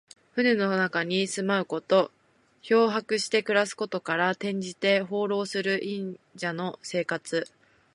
[0.33, 2.09] 船の中に住まうこと。
[2.63, 7.45] 漂泊して暮らすことから、転じて、放浪する隠者の生活。